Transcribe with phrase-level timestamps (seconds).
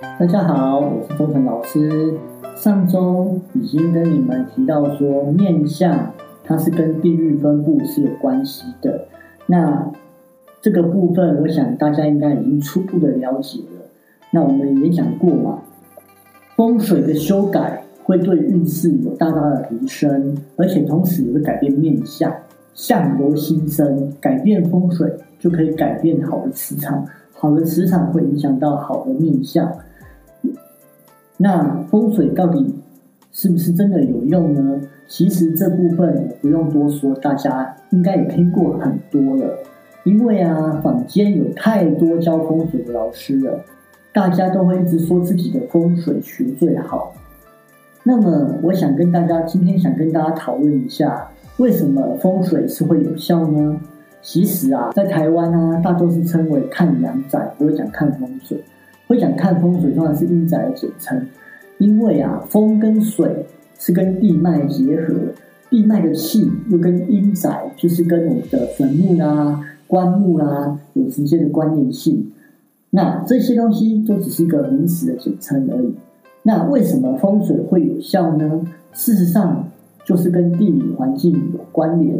[0.00, 2.14] 大家好，我是周成老师。
[2.54, 9.06] 上周已经跟你们提到说，面相它是跟地域分布是有关系的。
[9.46, 9.90] 那
[10.62, 13.86] 这个部分，我想大家应该已经初步的了解了。
[14.30, 15.58] 那我们也讲过嘛，
[16.54, 22.32] 风水的修改会对运势有大大的提升，而且同时也会改变面相。
[22.72, 29.68] 相由心生，改变风水就可以改变好的磁场，好的磁场会影响到好的面相。
[31.38, 32.74] 那风水到底
[33.32, 34.80] 是不是真的有用呢？
[35.06, 39.56] 其实这部分不用多说，大家应该也听过很多了。
[40.04, 43.60] 因为啊，坊间有太多教风水的老师了，
[44.12, 47.14] 大家都会一直说自己的风水学最好。
[48.02, 53.80] 那么，我想跟大家今天想跟大家讨论一下，为什么风水是会有效呢？
[54.20, 58.62] 其实啊，在台湾啊，大多是称为看阳宅，不会讲看风水。
[59.08, 61.26] 会讲看风水，通常是阴宅的简称，
[61.78, 63.46] 因为啊，风跟水
[63.78, 65.14] 是跟地脉结合，
[65.70, 72.30] 地脉的气又跟阴宅，就是跟我们的坟墓啦、棺木啦有直接的关联性。
[72.90, 75.94] 那这些东西都只是一个名词的简称而已。
[76.42, 78.62] 那为什么风水会有效呢？
[78.92, 79.68] 事实上，
[80.04, 82.16] 就是跟地理环境有关联。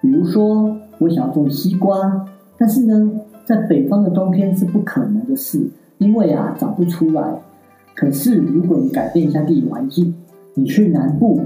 [0.00, 2.24] 比如说，我想要种西瓜，
[2.56, 3.12] 但是呢，
[3.44, 5.60] 在北方的冬天是不可能的事。
[5.98, 7.22] 因为啊，长不出来。
[7.94, 10.14] 可是如果你改变一下地理环境，
[10.54, 11.40] 你去南部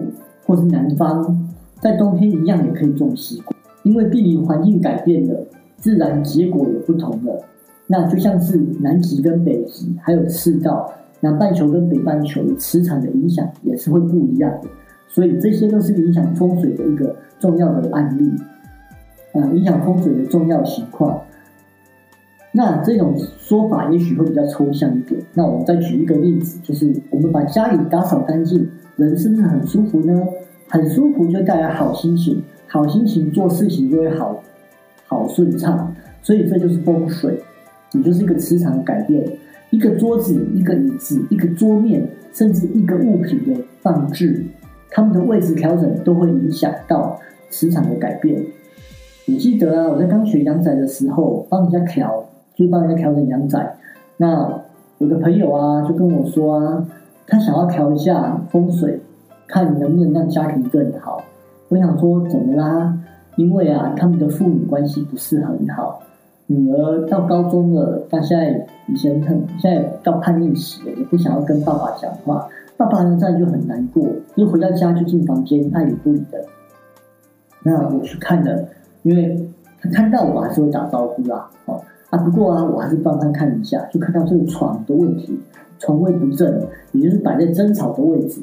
[0.44, 1.48] 或是南方，
[1.80, 3.56] 在冬天一样也可以种西瓜。
[3.82, 7.42] 因为地理环境改变了，自然结果也不同了。
[7.86, 14.68] 那就像是南极跟北极，还有赤道，南半球跟北半球磁场的影响也是会不一样的。
[15.08, 18.30] 所以这些都是影响风水的一个重要的案例，
[19.32, 21.20] 啊，影响风水的重要情况。
[22.52, 25.20] 那这种说法也许会比较抽象一点。
[25.34, 30.26] 那我们再举一个例子，就是我们把家里打扫干净，人是不是很舒服呢？
[30.68, 34.42] 很舒服就带来好心情，好心情做事情就会好
[35.06, 35.94] 好顺畅。
[36.22, 37.41] 所以这就是风水，
[37.92, 39.25] 也就是一个磁场的改变。
[39.70, 44.44] 一个桌子、一个椅子、一个桌面，甚至一个物品的放置，
[44.91, 47.16] 它们的位置调整都会影响到
[47.50, 48.44] 磁场的改变。
[49.26, 52.25] 你记得啊，我在刚学阳宅的时候，帮人家调。
[52.60, 53.75] 就帮人家调整阳宅，
[54.19, 54.60] 那
[54.98, 56.87] 我的朋友啊就跟我说啊，
[57.26, 59.00] 他想要调一下风水，
[59.48, 61.25] 看能不能让家庭更好。
[61.70, 62.99] 我想说怎么啦？
[63.37, 66.03] 因为啊，他们的父女关系不是很好，
[66.49, 72.47] 女儿到高中了，她现在以前很现在到叛逆期了，也不想要跟爸爸讲话。
[72.76, 74.04] 爸爸呢，这样就很难过，
[74.37, 76.44] 就回到家就进房间爱理不理的。
[77.62, 78.62] 那我去看了，
[79.03, 79.49] 因为
[79.81, 81.81] 他看到我还是会打招呼啦，哦。
[82.10, 85.38] 啊，不过啊，我还是帮他看一下，就看到这个床的问题，
[85.78, 86.60] 床位不正，
[86.93, 88.41] 也就是摆在争吵的位置。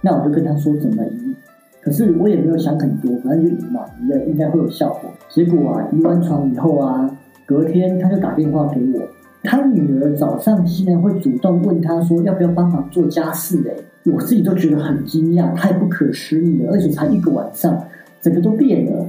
[0.00, 1.34] 那我就跟他说怎么移，
[1.82, 5.10] 可是我也没有想很多，反正就移嘛，移了应该会有效果。
[5.28, 7.10] 结果啊，移完床以后啊，
[7.44, 9.02] 隔天他就打电话给我，
[9.42, 17.78] 他女儿早上竟然会主动问他说要不要帮忙做家事哎，我自己都觉得很惊讶，太不可思议了，而且才一个晚上，
[18.22, 19.06] 整个都变了。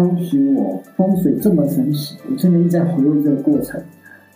[0.00, 3.78] 当时我风水这么神奇，我真的一直在回味这个过程。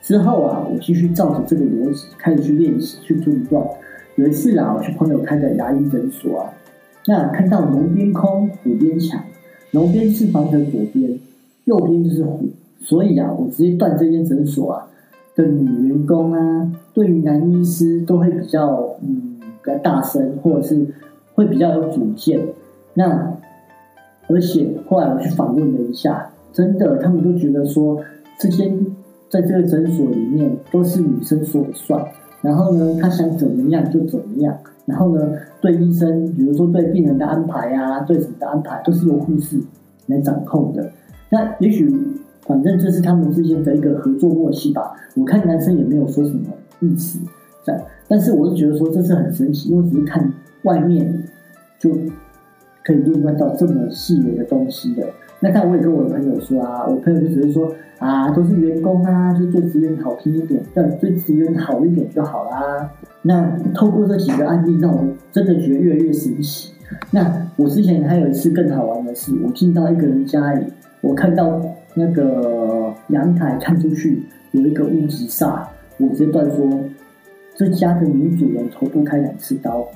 [0.03, 3.67] 之后啊，我继续照着这个逻辑开始去练习去做一段。
[4.17, 6.53] 有一次啊，我去朋友开的牙医诊所啊，
[7.07, 9.25] 那看到龙边空，虎边墙，
[9.71, 11.19] 龙边是房的左边，
[11.65, 12.47] 右边就是虎，
[12.83, 14.87] 所以啊，我直接断这间诊所啊
[15.35, 20.87] 的女员工啊，对于男医师都会比较嗯比较大声，或者是
[21.33, 22.39] 会比较有主见。
[22.93, 23.35] 那
[24.27, 28.03] 而且后来我去访问了一下，真的，他们都觉得说，
[28.39, 28.75] 这间
[29.29, 32.03] 在这个诊所里面都是女生说了算。
[32.41, 34.57] 然后呢，他想怎么样就怎么样。
[34.87, 39.59] 然后呢，对医生，比如说对病人的安排啊，对什么的安排，都是由护士
[40.07, 40.91] 来掌控的。
[41.31, 41.91] 那也许，
[42.43, 44.95] 反正这是他们之间的一个合作默契吧。
[45.17, 46.47] 我看男生也没有说什么
[46.81, 47.19] 意思，
[47.65, 47.79] 在，
[48.09, 50.33] 但是我是觉得说这是很神奇，因为只是看
[50.63, 51.25] 外面
[51.79, 51.91] 就。
[52.85, 55.07] 可以论断到这么细微的东西的，
[55.41, 62.91] 那但我也跟我的朋友说啊，我朋友就只是说啊，都是员工啊，就对职员好听一点，对对职员好一点就好啦。
[63.23, 65.03] 那透过这几个案例，让我
[65.33, 66.75] 真的觉得越来越神奇。
[67.11, 70.67] 那我之前还有一次更好玩的是，我进到一个人家里，
[71.01, 71.59] 我看到
[71.95, 74.23] 那个阳台看出去
[74.53, 75.63] 有一个屋脊煞，
[75.97, 76.69] 我直接断说，
[77.57, 79.87] 这家的女主人头部开两次刀。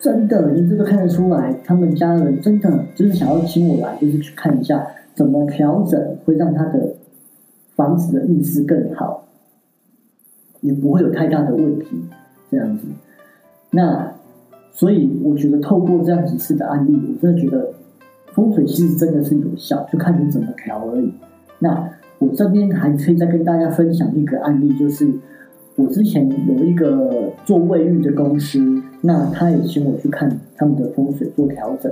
[0.00, 6.94] 真的，你这个看得出来，他们家人真的就是想要请我来，就是去看一下怎么调整会让他的
[7.74, 9.24] 房子的运势更好。
[10.60, 11.86] 也不会有太大的问题，
[12.50, 12.88] 这样子。
[13.70, 14.12] 那
[14.72, 17.72] 所以我觉得透过这样几次的案例，我真的觉得
[18.32, 21.12] 风水其实真的是有效，就看你怎么调而已。
[21.60, 25.08] 那我这边还可以再跟大家分享一个案例，就是
[25.78, 28.58] 我之前有一个做卫浴的公司，
[29.00, 31.90] 那他也请我去看他们的风水做调整。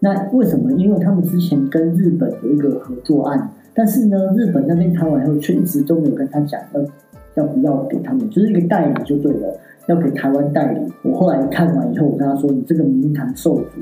[0.00, 0.72] 那为什么？
[0.72, 6.80] 因为他们之前跟日本有一个合作案，但是呢，日本那边谈完以后，却一直都没有跟他讲要
[7.34, 9.54] 要不要给他们，就是一个代理就对了，
[9.88, 10.80] 要给台湾代理。
[11.02, 13.80] 我后来看完以后，我跟他说：“你这个明堂受阻，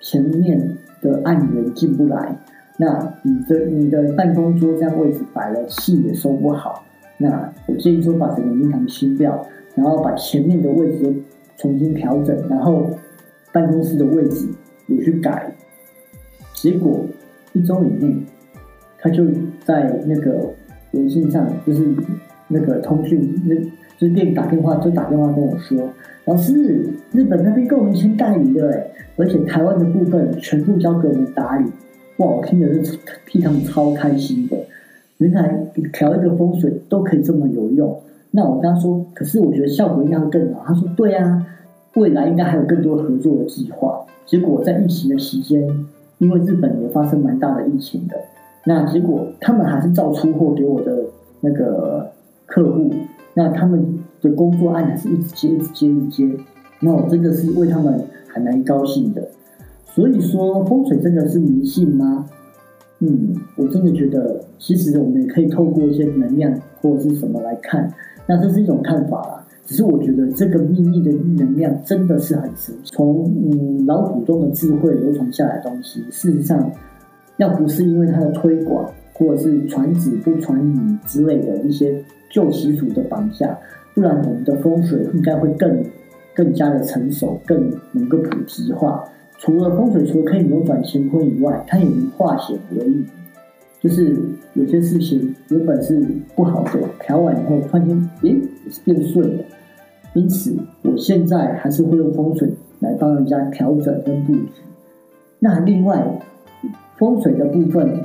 [0.00, 2.36] 前面的案源进不来。”
[2.78, 6.82] 那你的你的办公桌这样位置摆了，气也收不好。
[7.18, 11.14] 那我建议说把整个明堂清掉，然后把前面的位置
[11.56, 12.90] 重新调整，然后
[13.52, 14.46] 办公室的位置
[14.86, 15.50] 也去改。
[16.54, 17.04] 结果
[17.52, 18.16] 一周以内，
[18.98, 19.24] 他就
[19.64, 20.50] 在那个
[20.92, 21.82] 微信上，就是
[22.48, 23.54] 那个通讯，那
[23.98, 25.88] 就是店打电话就打电话跟我说
[26.26, 26.52] ：“老师，
[27.12, 28.86] 日本那边跟我们签代理了，哎，
[29.16, 31.64] 而且台湾的部分全部交给我们打理。”
[32.18, 32.26] 哇！
[32.26, 34.56] 我听的是替他们超开心的，
[35.18, 38.00] 原来调一个风水都可以这么有用。
[38.30, 40.62] 那我跟他说，可是我觉得效果应该会更好。
[40.66, 41.46] 他说：“对啊，
[41.94, 45.66] 未来应该还有更多合作的计划。”结果在疫情的期间，
[46.18, 48.16] 因为日本也发生蛮大的疫情的，
[48.64, 51.04] 那结果他们还是照出货给我的
[51.40, 52.10] 那个
[52.44, 52.90] 客户，
[53.34, 56.36] 那他们的工作案还是一直接、一直接、一直接。
[56.80, 59.26] 那我真的是为他们还蛮高兴的。
[59.84, 62.26] 所以说风水真的是迷信吗？
[63.00, 67.92] 嗯，我真的觉得，其实我们也可以透过一些能量或者是什么来看，
[68.26, 69.42] 那这是一种看法啦。
[69.66, 76.70] 只是我觉得这个秘密的能量真的是很神，从嗯老祖宗的智慧流传下来的东西，事实上，
[77.38, 82.00] 要不是因为它的推广或者是传子不传女之类的一些
[82.30, 83.58] 旧习俗的绑架，
[83.92, 85.84] 不然我们的风水应该会更
[86.32, 89.04] 更加的成熟，更能够普及化。
[89.38, 93.04] 除了风水，除了可以扭转乾坤以外，它也能化险为夷。
[93.78, 94.16] 就是
[94.54, 96.00] 有些事情原本是
[96.34, 98.36] 不好的，调完以后，突然间，诶，
[98.84, 99.44] 变顺了。
[100.14, 102.50] 因此，我现在还是会用风水
[102.80, 104.48] 来帮人家调整跟布局。
[105.38, 106.02] 那另外，
[106.96, 108.00] 风水的部分，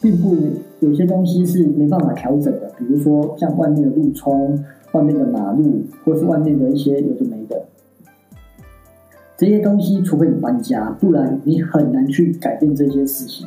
[0.00, 0.36] 并不
[0.78, 7.60] 有些东西是没办法调整的，比如说像外面的路冲、外面的马路，或是外面的一些有的没的。
[9.38, 13.46] 这些东西，除非你搬家，不然你很难去改变这些事情。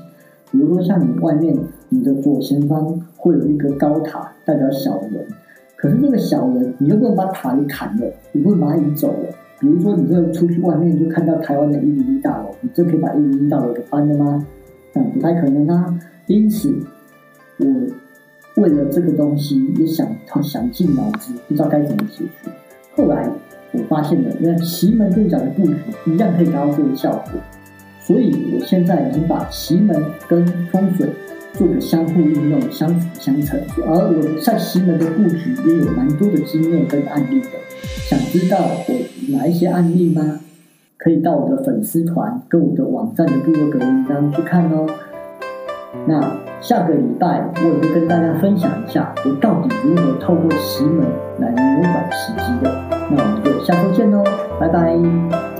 [0.49, 1.53] 比如说，像你外面，
[1.89, 5.27] 你的左前方会有一个高塔，代表小人。
[5.75, 9.35] 可是这个小人，你又不能把塔给砍了，你不能把它移走了。
[9.59, 14.47] 比如说，你这出去外面就看到台湾的一零一大楼，你这可以把一零一大楼给搬了吗？
[14.93, 15.99] 那不太可能啊。
[16.27, 16.73] 因此，
[17.57, 17.65] 我
[18.63, 20.07] 为了这个东西也想
[20.41, 22.49] 想尽脑子，不知道该怎么解决。
[22.95, 23.29] 后来。
[23.73, 25.75] 我发现了，那奇门遁甲的布局
[26.06, 27.39] 一样可以达到这个效果，
[28.01, 31.09] 所以我现在已经把奇门跟风水
[31.53, 33.59] 做个相互应用、相辅相成。
[33.85, 37.47] 而我在奇门的布局也有蛮多的经验跟案例的。
[37.83, 40.39] 想知道我哪一些案例吗？
[40.97, 44.85] 可以到我的粉丝团跟我的网站的部落格文章去看哦。
[46.06, 51.03] 那下个礼拜我也会跟大家分享一下，我到底如何透过奇门
[51.39, 52.90] 来扭转时机的。
[53.13, 54.24] 那我们就下周见喽，
[54.59, 55.50] 拜拜。